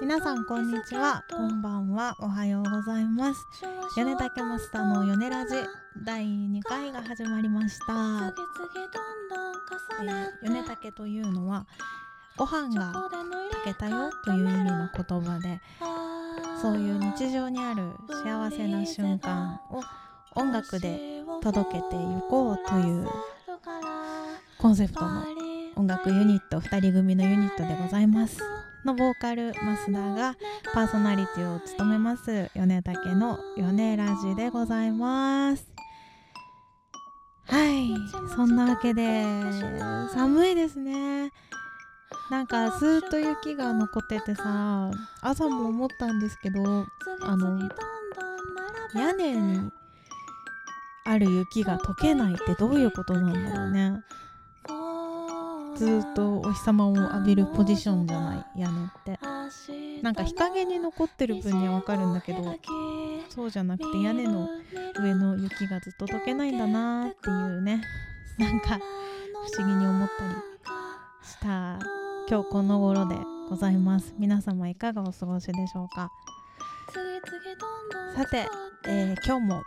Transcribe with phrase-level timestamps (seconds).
[0.00, 1.24] 皆さんこんにちは。
[1.30, 2.16] こんばんは。
[2.18, 3.46] おはようございます。
[3.94, 5.54] 米竹マスターの米ラジ
[6.04, 11.66] 第2回が始まりました、えー、米竹というのは
[12.36, 13.08] ご飯が
[13.50, 15.60] 炊けたよという意味の言葉で
[16.60, 17.92] そういう日常にある
[18.24, 19.82] 幸せな瞬間を
[20.34, 23.08] 音楽で届けていこうという
[24.58, 25.24] コンセプトの
[25.76, 28.38] 音楽ユニット2人組のユニットでございます
[28.84, 30.36] のボーカル増田が
[30.72, 35.72] パーソナリティを務めます米竹の米ラジでございます。
[37.46, 37.94] はい
[38.34, 39.24] そんなわけで
[40.14, 41.32] 寒いですね。
[42.30, 44.90] なんかずっと雪が残っててさ
[45.20, 46.86] 朝も思ったんですけど
[47.22, 47.68] あの
[48.94, 49.70] 屋根に
[51.04, 54.02] ある雪が溶けないってどういうことなんだろうね。
[55.76, 59.18] ずっとお日様を浴びるポジションじゃない屋根って。
[60.02, 62.42] なんか日陰に残ってる分にはわかるんだけど
[63.28, 64.48] そうじゃなくて屋根の
[65.00, 67.82] 上の雪がずっと溶けないんだなっていうね。
[68.38, 68.78] なんか
[69.56, 70.34] 不思議に思ったり
[71.28, 71.78] した
[72.28, 73.14] 今日この頃で
[73.48, 74.14] ございます。
[74.18, 76.10] 皆様いかがお過ごしでしょうか？
[78.16, 78.46] さて、
[78.86, 79.62] えー、今日も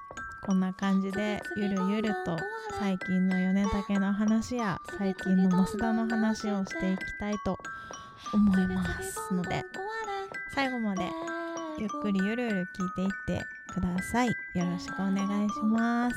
[0.45, 2.37] こんな感じでゆるゆると
[2.79, 7.57] 最近の米竹の話や最近の増田の話をしていきたいと
[8.33, 9.65] 思いますので
[10.53, 11.09] 最後まで
[11.79, 14.27] ゆっくりゆるゆる聞いていってください。
[14.27, 16.15] よろしくお願いします。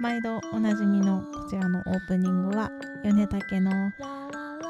[0.00, 2.70] 毎度おなじみのこちらのオープニングは
[3.04, 3.92] 米竹の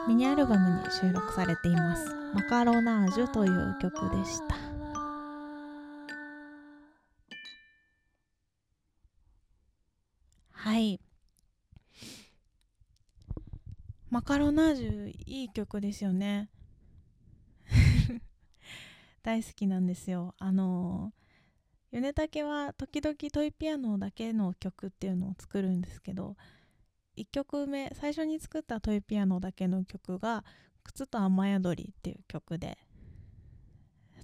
[0.06, 2.04] ミニアルバムに収録されています。
[2.34, 4.63] マカロナージュという曲でした。
[10.64, 10.98] はい。
[14.08, 16.48] マカロナージュいい曲ですよね。
[19.22, 20.34] 大好きなんですよ。
[20.38, 21.12] あの
[21.92, 26.34] 米竹は時々トイピアノだけの曲っていうのを作るんですけど
[27.18, 30.46] 1曲目最初に作ったトイピアノだけの曲が
[30.82, 32.78] 「靴と雨宿り」っていう曲で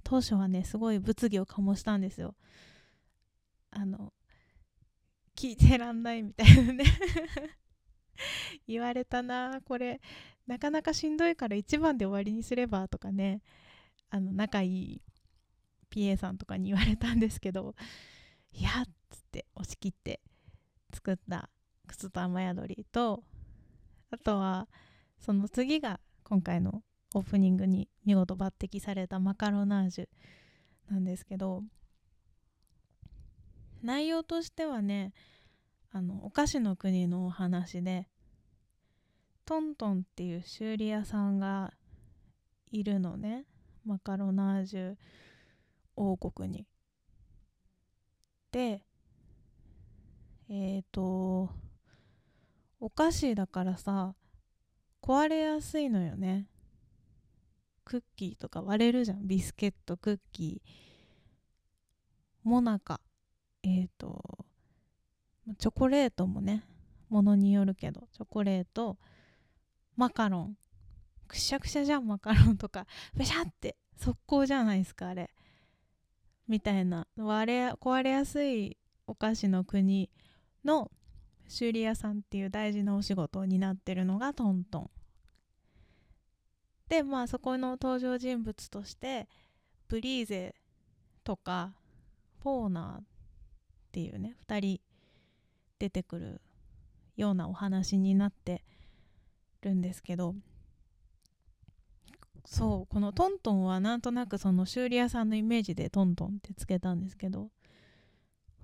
[0.01, 2.33] 当初はねすごい物議を醸したんですよ。
[3.69, 4.11] あの
[5.41, 6.83] 聞いてらんないみたいなね。
[8.67, 9.59] 言われたな。
[9.65, 9.99] これ
[10.45, 13.41] なかなかしんどいから1番で終わりにすればとかね。
[14.11, 15.01] あの仲いい
[15.89, 17.75] PA さんとかに言われたんですけど
[18.51, 20.21] いやっつって押し切って
[20.93, 21.49] 作った
[21.87, 23.23] 靴と雨宿りと
[24.11, 24.67] あとは
[25.17, 26.83] その次が今回の
[27.15, 30.07] オープニングに見事抜擢されたマカロナージュ
[30.89, 31.63] なんですけど
[33.81, 35.13] 内容としてはね
[35.91, 38.07] あのお菓子の国のお話で
[39.45, 41.73] トントンっていう修理屋さんが
[42.71, 43.45] いるのね。
[43.83, 44.95] マカロナージュ
[45.95, 46.65] 王国に。
[48.51, 48.85] で
[50.47, 51.49] えっ、ー、と
[52.79, 54.15] お菓子だからさ
[55.01, 56.47] 壊れやすいのよね。
[57.83, 59.27] クッキーとか割れるじゃん。
[59.27, 60.69] ビスケットクッキー。
[62.43, 63.01] モナカ。
[63.63, 64.45] えっ、ー、と
[65.57, 66.63] チョコレートもね
[67.09, 68.97] ものによるけどチョコレート
[69.95, 70.57] マカロン
[71.31, 72.85] くしゃくしゃじゃんマカロンとか
[73.15, 75.31] べしゃって速攻じゃないですかあれ。
[76.47, 77.07] みたいな。
[77.15, 78.77] 割れ壊れやすい
[79.07, 80.09] お菓子の国
[80.65, 80.91] の
[81.47, 84.91] 修理屋さんっていう大事なお仕事を担ってるのがトントン。
[86.89, 89.29] でまあそこの登場人物として
[89.87, 90.55] ブリーゼ
[91.23, 91.73] とか
[92.41, 93.10] ポーナー
[93.91, 94.81] っていうね2人
[95.79, 96.41] 出てくる
[97.17, 98.63] ようなお話になって
[99.61, 100.33] るんですけど
[102.45, 107.49] そうこのトントンはなんとなくその修理屋さんのイメージでトントンってつけたんですけど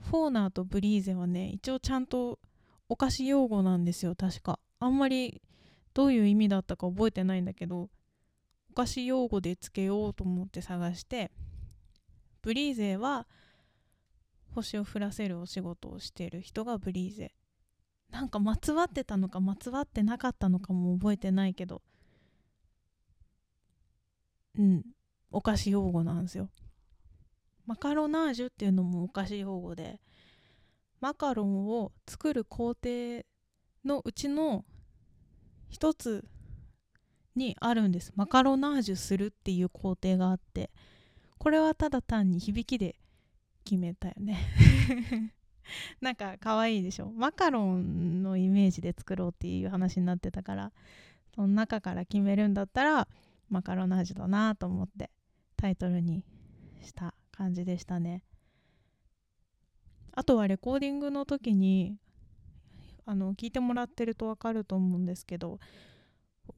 [0.10, 2.40] フォーナーとブリーゼはね一応ちゃんと
[2.88, 4.60] お菓子用語なんですよ確か。
[4.80, 5.42] あんまり
[5.94, 7.90] どういう意味だったか覚えてないんだけど
[8.72, 11.32] お菓子用語でつけようと思って探して
[12.42, 13.28] ブリーゼは
[14.58, 17.34] 星を降らせるお仕事をしている人がブリーゼ。
[18.10, 21.82] なんかまつわってたのかまつわってなかったのかも覚えてないけど。
[24.58, 24.84] うん。
[25.30, 26.50] お菓子用語なんですよ。
[27.66, 30.02] マカロナージュっていうのもお菓子用語で。
[31.00, 33.24] マカロンを作る工程
[33.86, 34.66] のうちの
[35.70, 36.26] 一つ
[37.36, 38.12] にあるんです。
[38.16, 40.72] マカロナージュするっていう工程があって。
[41.38, 42.96] これはただ単に響きで
[43.68, 44.38] 決めたよね。
[46.00, 47.12] なんか可愛いでしょ？
[47.12, 50.72] マカロンのイメージで作ろうっていう話になってたから
[51.36, 53.10] その中から決めるんだったら
[53.50, 55.12] マカロナージュだなと思って
[55.58, 56.24] タイトルに
[56.82, 58.24] した感じでしたね。
[60.14, 61.98] あとはレコーディングの時に
[63.06, 65.60] あの聞いてもらってると分かると思うんですけど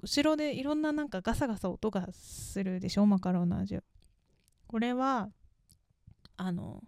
[0.04, 3.08] 後ろでいろんななんかガサガサ音がするでしょ？
[3.08, 3.84] マカロナージュ。
[4.68, 5.32] これは
[6.38, 6.84] あの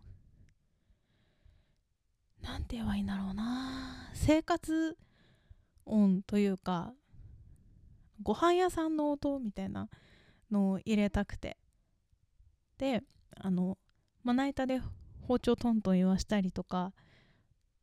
[2.42, 4.10] なんて言えばいいんだろうな。
[4.14, 4.98] 生活
[5.86, 6.94] 音というか
[8.22, 9.90] ご飯屋さんの音みたいな
[10.52, 11.58] のを入れたくて。
[12.78, 13.04] で
[13.36, 13.78] あの
[14.24, 14.82] まな板で
[15.28, 16.94] 包丁トントン言わしたりとか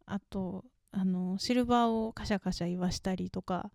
[0.07, 3.71] あとあのシルバーをカシャカシャ言わしたりとか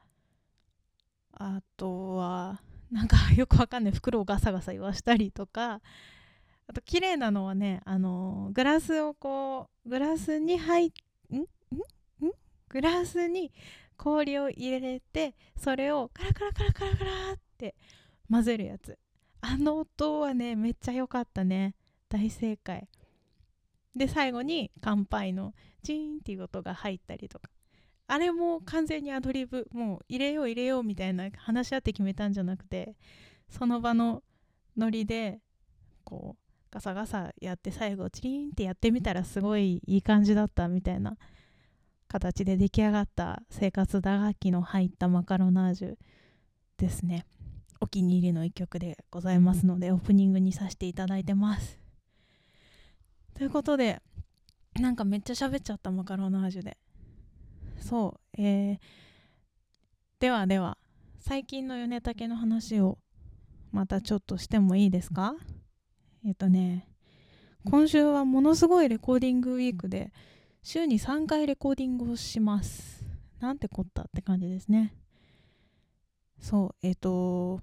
[1.31, 5.81] あとはなんかよくわかんない袋をガサガサ言わしたりとか
[6.73, 10.91] あと綺麗なのはねあのグラスをこうグラスに入っ
[11.31, 11.35] ん？
[11.35, 11.41] ん？
[11.41, 11.45] ん？
[12.67, 13.51] グラスに
[13.95, 17.75] 氷を入れてそれをカラカラカラカラカラって
[18.27, 18.97] 混ぜるやつ。
[19.41, 21.75] あの音はねめっちゃ良かったね。
[22.09, 22.87] 大正解。
[23.95, 25.53] で最後に乾杯の
[25.83, 27.51] チーンっていう音が入ったりとか。
[28.07, 29.67] あれも完全にアドリブ。
[29.71, 32.95] もう入れよう入れようみたいな話し合って決めたんじゃなくて
[33.47, 34.23] その場の
[34.75, 35.37] ノリで
[36.03, 36.42] こう
[36.73, 41.17] ガサガサやって最後チリーンってやってみたらすごいいい感じだったみたいな
[42.07, 45.95] 形で出来上がった生活打楽器の入ったマカロナージュ
[46.77, 47.27] ですね。
[47.79, 51.77] お気に入りの一曲でございますのでオープニングにさせていただいてます。
[53.35, 54.01] ということで
[54.79, 56.77] なんかめっちゃ喋っちゃったマカロナージュで。
[57.77, 58.77] そう、えー、
[60.19, 60.79] ではでは、
[61.19, 62.97] 最近の米竹の話を
[63.71, 65.35] またちょっとしてもいいですか？
[66.25, 66.87] えっ、とね、
[67.65, 70.11] 今週はものすごいレコーディングウィークで、
[70.61, 73.03] 週に3回レコーディングをします。
[73.39, 74.95] なんてこったって感じですね。
[76.39, 77.59] そう、えっ、ー、と、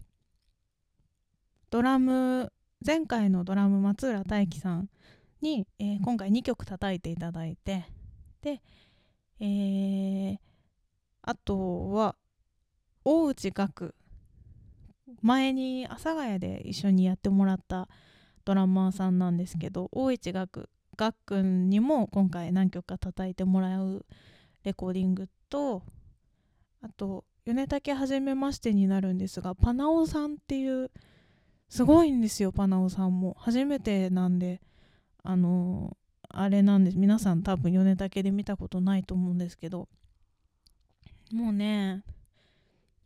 [1.70, 2.52] ドラム、
[2.84, 4.90] 前回のドラム松浦大樹さん
[5.40, 7.86] に、えー、今回2曲叩いていただいて、
[8.42, 8.60] で、
[9.40, 10.38] えー、
[11.22, 12.16] あとは
[13.04, 13.94] 大内岳
[15.22, 17.88] 前に阿佐ヶ谷で一緒にやってもらった
[18.50, 24.04] ドラマーさんなんですけど大内岳がっくんにも今回何曲か叩いてもらう
[24.64, 25.84] レコーディングと
[26.82, 30.90] あと米竹はじめましてになるんですがパナオさんっていう
[31.68, 33.36] すごいんですよパナオさんも。
[33.38, 34.60] 初めてなんで
[35.22, 35.96] あの
[36.28, 36.98] あれなんです。
[36.98, 39.88] 皆さん多分米竹で見たことないと思うんですけど。
[41.32, 42.02] もうね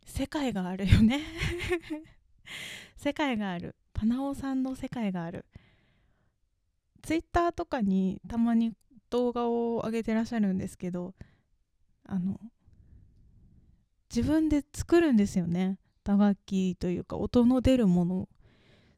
[0.07, 1.21] 世界があるよね。
[2.97, 5.45] 世界があるパナオさんの世界がある。
[7.01, 8.73] ツイッターとかにたまに
[9.09, 11.13] 動画を上げてらっしゃるんですけど
[12.03, 12.39] あの
[14.13, 15.79] 自分で作るんですよね。
[16.03, 18.29] 打楽器というか音の出るもの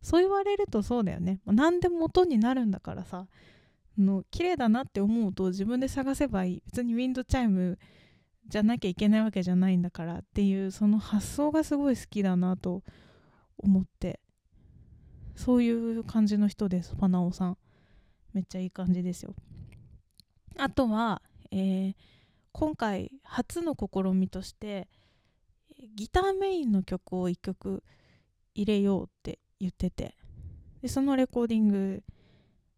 [0.02, 1.40] そう言われるとそうだよね。
[1.46, 3.28] 何でも音になるんだからさ。
[3.98, 6.64] の綺麗だなって思うと自分で探せばいい。
[6.66, 7.80] 別にウィンドチャイム
[8.48, 12.84] じゃなきゃいけないわけじゃないんだからっていうその発想がすごい好きだなと
[13.58, 14.20] 思って。
[15.38, 17.58] そういう感じの人ですパナオさん。
[18.34, 19.34] めっちゃいい感じですよ。
[20.58, 21.96] あとは、えー、
[22.52, 24.88] 今回初の試みとして
[25.96, 27.84] ギターメインの曲を1曲
[28.56, 30.16] 入れようって言ってて
[30.82, 32.04] でそのレコーディング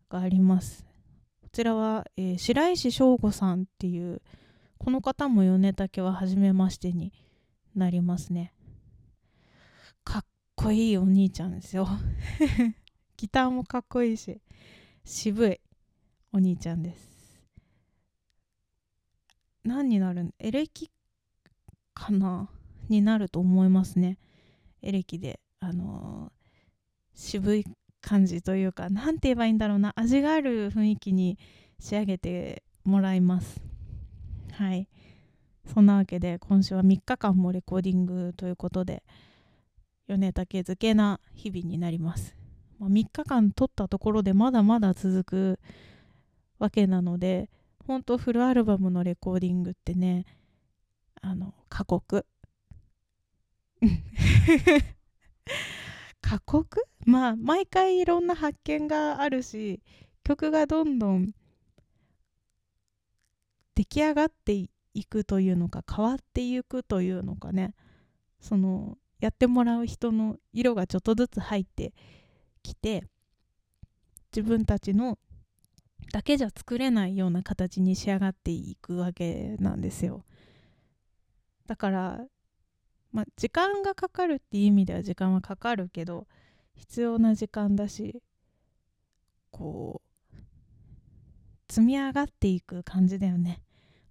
[0.09, 0.85] があります。
[1.41, 4.21] こちらは、えー、白石翔吾さんっていう
[4.77, 7.13] この方も米竹は初めましてに
[7.73, 8.53] なりますね。
[10.61, 11.87] こいいお兄ちゃんですよ。
[13.15, 14.41] ギターもかっこいいし
[15.05, 15.59] 渋い
[16.33, 17.41] お兄ちゃんです。
[19.63, 20.33] 何になるん？
[20.37, 20.91] エレキ
[21.93, 22.49] かな？
[22.89, 24.17] になると思いますね。
[24.81, 26.51] エレキであのー、
[27.13, 27.65] 渋い
[28.01, 29.93] 感じというか何て言えばいいんだろうな。
[29.95, 31.39] 味がある雰囲気に
[31.79, 33.61] 仕上げてもらいます。
[34.51, 34.89] はい。
[35.73, 39.03] そんなわけで今週は3日間もレコーディングということで
[40.17, 42.35] 米竹漬けな日々になります、
[42.79, 45.59] まあ、3日間撮ったところでまだまだ続く
[46.57, 47.49] わけなので
[47.85, 50.25] 本当フルアルバムのレコーディングってね
[51.21, 52.25] あの過酷。
[56.21, 56.85] 過酷？
[57.05, 59.81] まあ毎回いろんな発見があるし
[60.23, 61.33] 曲がどんどん
[63.75, 64.69] 出来上がってい
[65.05, 67.73] くというのか変わっていくというのかね。
[68.39, 71.93] そのやってもらう人の色がちょっとずつ入って
[72.63, 73.03] きて
[74.31, 75.17] 自分たちの
[76.11, 80.23] だけじゃ作れないような形に仕上がっていくわけなんですよ。
[81.67, 82.25] だから
[83.11, 86.27] ま時間がかかるっていう意味では時間はかかるけど
[86.75, 88.21] 必要な時間だし
[89.51, 93.61] こう積み上がっていく感じだよね。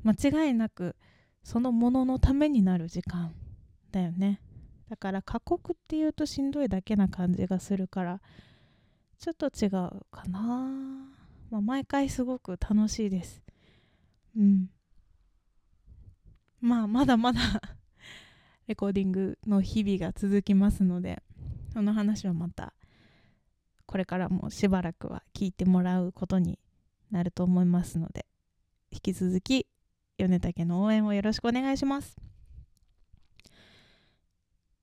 [0.04, 0.94] 間違いなく
[1.42, 3.34] そのもののためになる時間
[3.90, 4.40] だよね。
[4.88, 8.20] だから過酷っていうとしんどいだけな感じがするから
[9.18, 9.70] ちょっと違う
[10.10, 10.40] かな、
[11.50, 13.42] まあ、毎回すごく楽しいです。
[14.36, 14.70] うん。
[16.60, 17.40] まあまだまだ
[18.66, 21.22] レコーディングの日々が続きますので
[21.72, 22.74] その話はまた
[23.86, 26.58] これからもしばらくは聞いてもらうことに
[27.10, 28.26] なると思いますので
[28.90, 29.66] 引き続き
[30.18, 32.27] 米竹の応援をよろしくお願いします。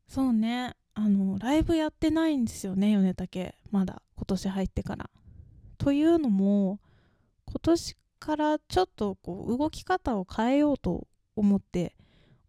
[0.07, 0.75] そうね。
[0.93, 3.55] あのライブやってないんですよね米竹。
[3.69, 5.09] まだ今年入ってから。
[5.77, 6.79] というのも
[7.45, 11.95] 今年からちょっとこう動き方を変えようと思って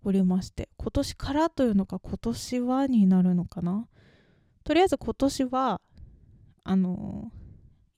[0.04, 3.88] おりまして今年からというのか今年はになるのかな。
[4.62, 5.80] とりあえず今年は
[6.62, 7.30] あの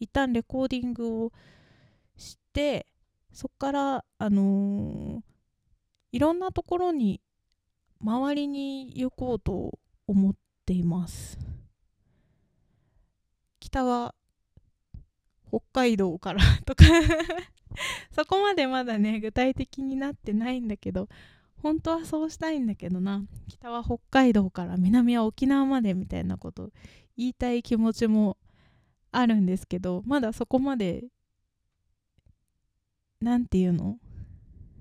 [0.01, 1.33] 一旦レコーディングを
[2.17, 2.87] して
[3.33, 5.23] そこからあの
[6.13, 7.21] いろんなところに
[8.01, 11.39] 周りに行こうと思っています。
[13.61, 14.15] 北は
[15.49, 16.85] 北海道から とか
[18.13, 21.09] そこまでまだね具体的になってないんだけど
[21.57, 23.25] 本当はそうしたいんだけどな。
[23.49, 26.71] 北は北海道から南は沖縄までみたいなこと
[27.17, 28.37] 言いたい気持ちも
[29.11, 31.05] あるんですけどまだそこまで
[33.21, 33.99] 何て言うの？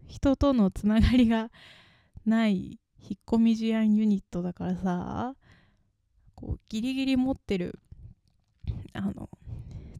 [0.08, 1.52] 人とのつながりが
[2.26, 5.36] ない引っ込み思案ユニットだからさ
[6.36, 7.80] こうギリギリ持ってる
[8.94, 9.30] あの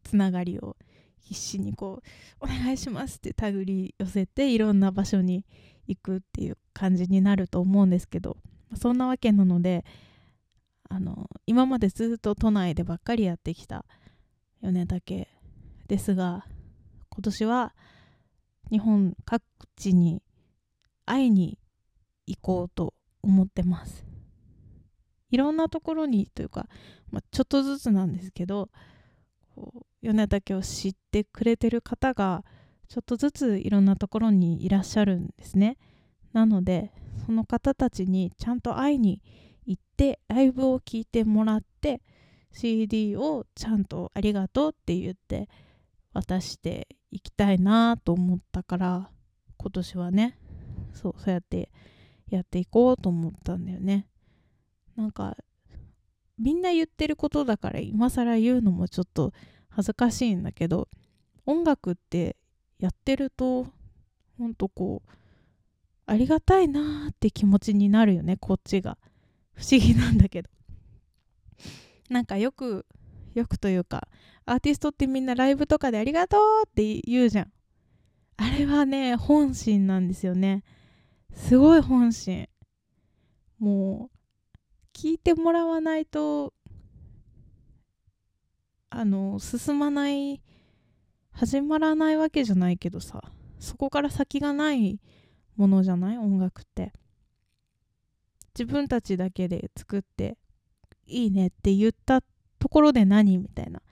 [0.04, 0.76] つながりを
[1.20, 2.08] 必死にこう
[2.40, 5.44] 「お願いします」って手繰り寄せていろんな場所に
[5.86, 8.36] 行くっていう感じになると思うんですけど
[8.76, 9.84] そんなわけなので
[10.88, 13.84] あの今までずっと都内でばっかりやってきた
[14.62, 15.28] 米竹
[15.86, 16.46] ですが
[17.10, 17.74] 今年は
[18.70, 19.42] 日本各
[19.76, 20.22] 地に
[21.04, 21.58] 会いに
[22.28, 24.04] 行こうと思ってます。
[25.30, 26.68] いろんなところにというか、
[27.10, 28.70] まあ、ちょっとずつなんですけど
[30.00, 32.44] 米竹を知ってくれてる方が
[32.88, 35.76] ちょっとずついろんなところにいらっしゃるんですね。
[36.32, 36.92] なので
[37.26, 39.22] その方たちにちゃんと会いに
[39.66, 42.00] 行ってライブを聴いてもらって
[42.52, 45.48] CD をちゃんとありがとうって言って
[46.14, 49.10] 渡していきたいなと思ったから
[49.58, 50.38] 今年はね。
[50.94, 51.70] そうそうやって
[52.30, 54.06] やっていこうと思ったんだよね。
[54.96, 55.36] なんか
[56.38, 59.32] みんな言ってることだから今更言うのもちょっと
[59.68, 60.88] 恥ずかしいんだけど
[61.46, 62.36] 音楽って
[62.78, 63.66] やってると
[64.38, 65.10] ほんとこう
[66.06, 68.98] ありがたいなーって気持ちになるよねこっちが。
[69.54, 70.48] 不思議なんだけど。
[72.08, 72.86] なんかよく
[73.34, 74.08] よくというか
[74.46, 77.52] アーティストってみんなライブとかでありがとうって言うじゃん。
[78.36, 80.62] あれはね本心なんですよね。
[81.32, 82.48] すごい本心。
[83.58, 84.56] もう
[84.92, 86.52] 聞いてもらわないと
[88.90, 90.40] あの進まない
[91.32, 93.22] 始まらないわけじゃないけどさ
[93.58, 95.00] そこから先がない
[95.56, 96.18] ものじゃない？
[96.18, 96.92] 音楽って。
[98.56, 100.36] 自分たちだけで作って
[101.06, 102.22] いいねって言った
[102.58, 103.38] ところで何？
[103.38, 103.82] みたいな。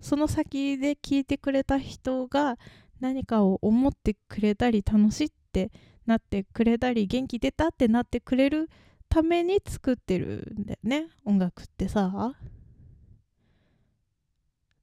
[0.00, 2.56] その先で聞いてくれた人が
[3.00, 5.70] 何かを思ってくれたり楽しいって
[6.08, 8.70] なってくれたり元気出たってなってくれる
[9.10, 12.34] ために作ってるんだよね音楽ってさ。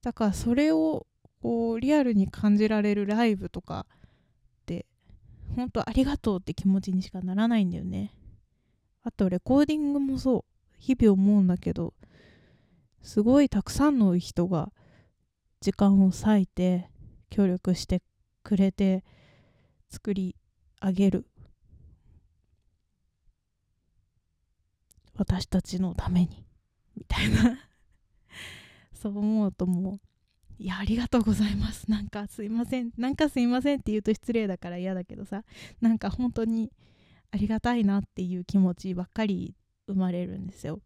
[0.04, 1.08] だからそれを
[1.42, 4.86] こうリアルに感じられるライブとかって
[5.56, 8.14] 本当ありがとうって気持ちにしかならないんだよね。
[9.02, 10.44] あとレコーディングもそう
[10.78, 11.96] 日々思うんだけど
[13.02, 14.72] すごいたくさんの人が
[15.60, 16.90] 時間を割いて
[17.32, 18.04] 協力して
[18.44, 19.04] くれて
[19.90, 20.36] 作り
[20.82, 21.26] 上げる。
[25.18, 26.46] 私たちのために。
[26.96, 27.60] みたいな。
[28.94, 30.00] そう思うともう
[30.58, 31.90] いやありがとうございます。
[31.92, 32.92] なんかすいません。
[32.98, 35.44] なんかすいませんって言うと失礼だから嫌だけどさ。
[35.82, 36.72] なんか本当に
[37.32, 39.56] ありがたいなっていう気持ちばっかり
[39.88, 40.82] 生まれるんですよ。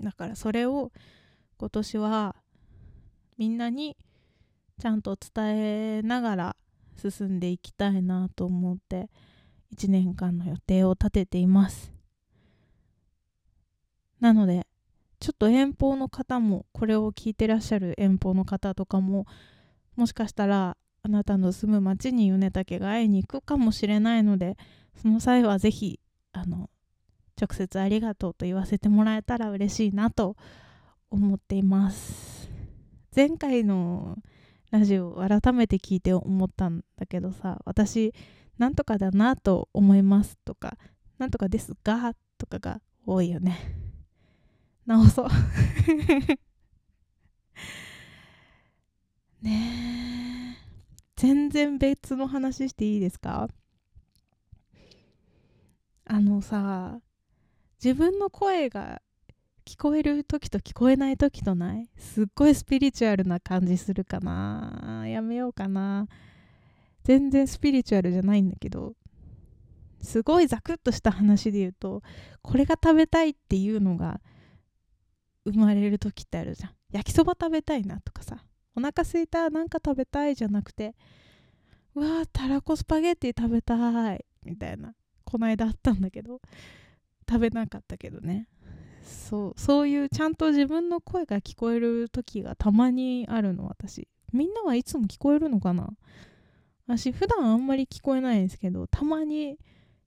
[0.00, 0.92] だからそれを
[1.58, 2.36] 今年は
[3.36, 3.96] みんなに
[4.80, 6.56] ちゃんと伝えながら
[6.98, 9.08] 進んでいきたいなと思って
[9.74, 11.92] 1年間の予定を立てています。
[14.20, 14.66] なので
[15.20, 19.26] ちょっと遠方の方もこれを聞いてらっしゃる遠方の方とかも
[19.96, 24.56] もしかしたらあなたの住む町に米竹が会いに行くかもしれないので
[25.00, 26.00] その際は是非
[26.32, 26.70] あの
[27.40, 30.36] 直接ありがとうと言わせてもらえたら嬉しいなと
[31.10, 32.50] 思っています。
[33.14, 34.18] 前回の
[34.70, 38.12] ラジオ改めて聞いて思ったんだけどさ私
[38.58, 40.76] なんとかだなと思いますとか
[41.18, 43.58] なんとかですがとかが多いよね。
[44.86, 45.28] 直そう。
[49.42, 50.68] ねえ。
[51.16, 53.48] 全然別の話していいですか？
[56.04, 57.00] あのさ
[57.82, 59.02] 自分の声が
[59.68, 61.90] 聞こえる時と聞こえない時とない？
[61.98, 65.04] すっごいスピリチュアルな感じするかな？
[65.06, 66.08] やめようかな。
[67.04, 68.94] 全然スピリチュアルじゃないんだけど。
[70.00, 72.02] すごいザクッとした話で言うと
[72.40, 74.22] これが食べたいっていうのが
[75.44, 76.70] 生まれる時ってあるじゃん。
[76.90, 78.42] 焼きそば食べたいなとかさ。
[78.74, 80.94] お腹すいたなんか食べたいじゃなくて
[81.94, 84.94] うわーたらこスパゲッティ食べたいみたいな
[85.24, 86.40] この間あったんだけど。
[87.30, 88.48] 食べなかったけどね。
[89.08, 94.08] そうそういうちゃんと自分の声が聞こえる時がたまにあるの私。
[94.32, 95.88] みんなはいつも聞こえるのかな？
[96.86, 99.58] 私普段あんまり聞こえないんですけどたまに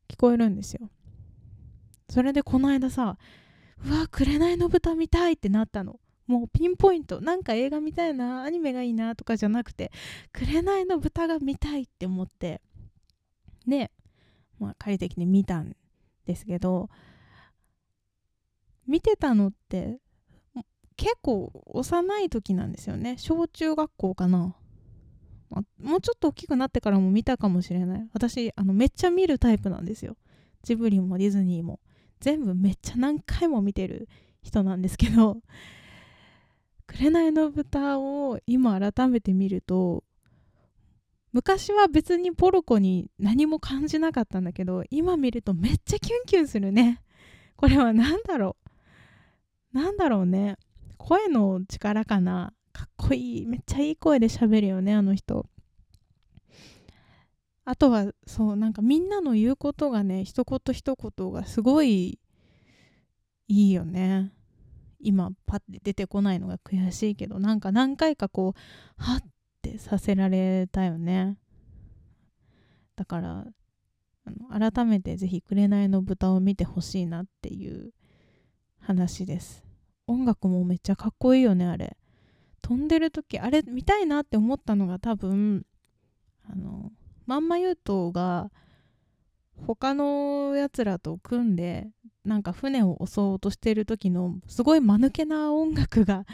[0.08, 0.89] 聞こえるんですよ。
[2.10, 3.17] それでこの間さ
[3.84, 6.00] うわ紅の豚見たいってなったの。
[6.27, 7.20] もうピンポイント。
[7.20, 9.91] なんか映画見たいなアニメがいいなとかじゃなくて
[10.31, 12.62] 紅の豚が見たいって思って
[13.67, 13.91] で、
[14.60, 15.75] まあ、借りてきて見たん
[16.25, 16.89] ですけど
[18.92, 20.00] 見てたのって
[20.98, 23.16] 結構幼い時なんですよね。
[23.18, 24.56] 小中学校かな。
[25.82, 28.10] もうちょっと大きくなってからも見たかもしれない。
[28.14, 30.16] 私あのめっちゃ見るタイプなんですよ。
[30.64, 31.80] ジブリもディズニーも。
[32.20, 34.08] 全部めっちゃ何回も見てる
[34.44, 35.42] 人なんですけど
[36.86, 40.04] 「紅の豚」を今改めて見ると
[41.34, 47.01] 昔は別にポルコに何も感じなかったんだけど今見るとめっちゃキュンキュンするね。
[47.56, 48.61] これは何だろう。
[49.74, 50.57] なんだろうね。
[50.98, 52.53] 声の力かな。
[52.74, 53.46] かっこいい。
[53.46, 55.46] めっちゃいい声で喋るよねあの人。
[57.64, 62.20] あとはそうなんかみんなの言うことがね一言一言がすごい
[63.48, 64.31] いいよね。
[65.00, 69.20] 今パッて出てこないのが悔しいけどなんか何回かこうはっ
[69.62, 71.38] てさせられたよね。
[72.96, 73.46] だから
[74.25, 77.92] あの改めてぜひ「紅の豚」を見てほしいなっていう
[78.81, 79.63] 話です。
[80.07, 81.98] 音楽もめっちゃかっこいいよねあれ。
[82.61, 85.65] 飛んでる時あれ見たいなって思ったのが多分
[86.50, 86.91] あの
[87.25, 88.51] まんまゆうとが
[89.67, 91.87] 他のやつらと組んで
[92.25, 96.25] なんか船を襲おうとしてる時のすごい間抜けな音楽が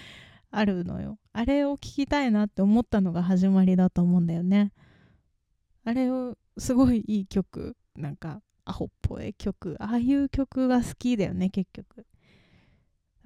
[0.49, 1.17] あるのよ。
[1.33, 4.71] あれを聴きたいなって思ったのが始まりだと思うんだよね。
[5.83, 7.75] あれをすごいいい曲。
[7.95, 9.75] なんかアホっぽい曲。
[9.79, 12.05] ああいう曲が好きだよね結局。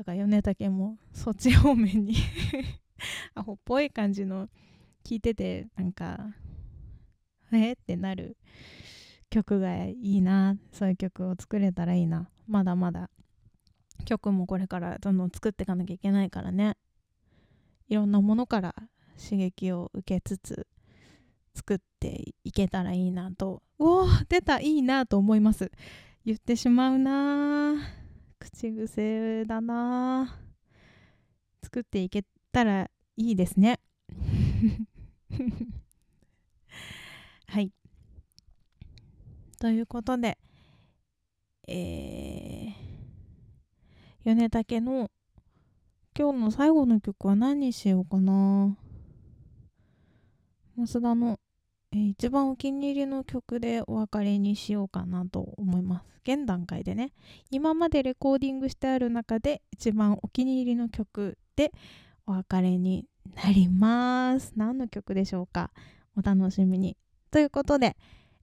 [0.01, 2.15] だから米竹もそっち方面に
[3.35, 4.49] アホっぽい感じの
[5.05, 6.33] 聞いててなんか
[7.51, 8.35] えってなる
[9.29, 12.31] 曲がいいなそういう曲を作れたらいいな。
[12.47, 13.11] まだまだ。
[14.05, 16.77] 曲もこれからどんどん作っていかなきゃいけないからね。
[17.87, 18.73] いろんなものから
[19.23, 20.65] 刺激を受けつつ
[21.53, 23.61] 作っていけたらいいなと。
[23.77, 25.71] おお出たいいなと思います。
[26.25, 28.00] 言ってしまうな
[28.61, 30.37] 口癖だな。
[31.63, 33.79] 作っていけたらいいですね。
[37.47, 37.71] はい。
[39.57, 40.37] ということで
[41.67, 42.75] えー、
[44.25, 45.09] 米竹の
[46.15, 48.77] 今日の最後の曲は何にしようかな。
[50.77, 51.39] 増田の、
[51.93, 56.05] えー、一番お気に入りの曲でお別れにしようかなと思います。
[56.23, 57.11] 現段階でね。
[57.49, 61.71] 今までレコーディングしてある中で一番お気に入りの曲で
[62.25, 63.05] お別れに
[63.43, 64.53] なります。
[64.55, 65.71] 何の曲でしょうか？
[66.17, 66.97] お楽しみに。
[67.31, 67.95] ということで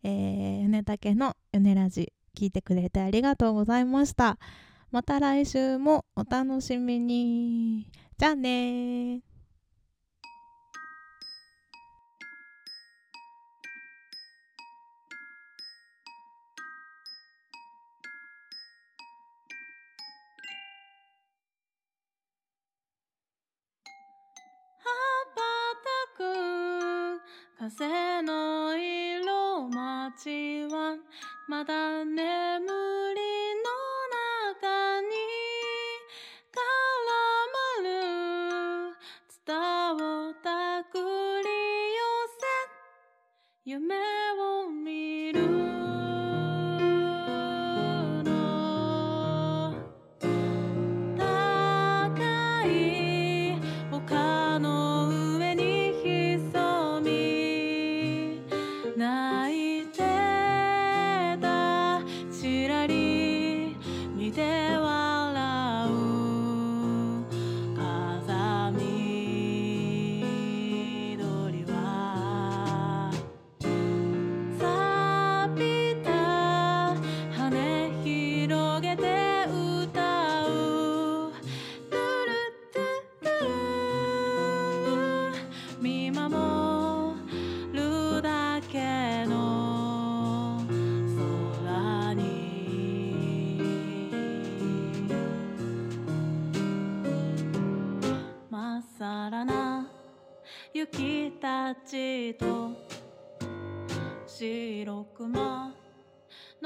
[0.05, 4.39] えー、米竹の米ラジ聞いてくれてありがとうございました。
[4.93, 7.91] また来週もお楽しみに。
[8.17, 9.21] じゃあね
[27.69, 30.97] 風の色街は
[31.47, 31.88] まだ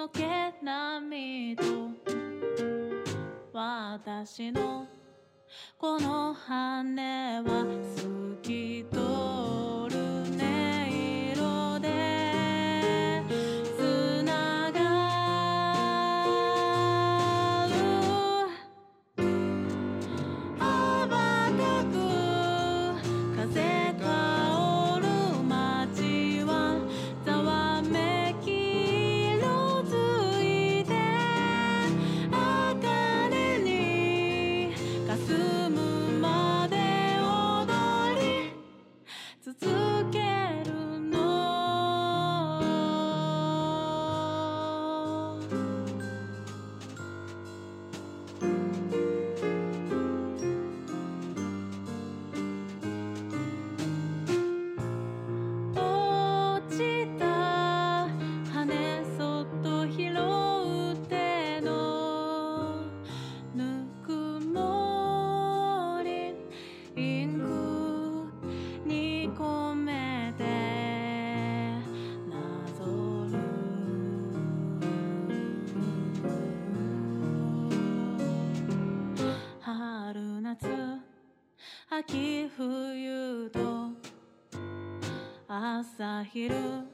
[0.02, 1.62] の毛並みと
[3.52, 4.84] 私の
[5.78, 9.11] この羽は好きと
[85.96, 86.91] pasajero